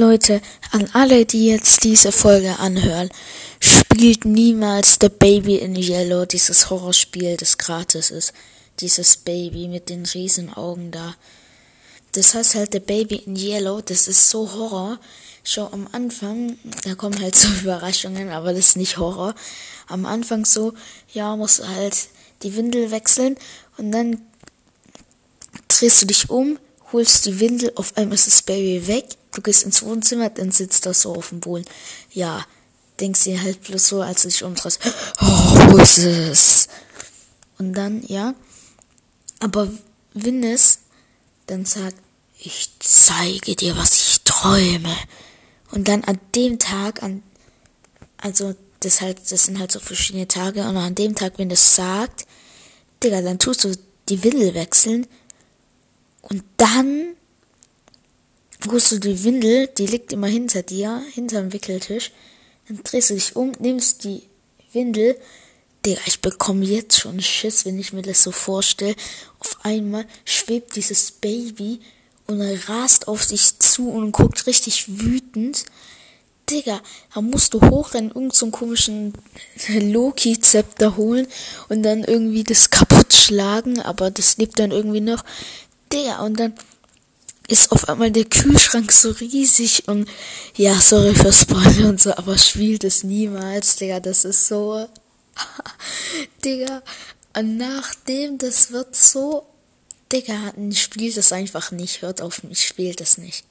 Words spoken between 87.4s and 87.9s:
ist auf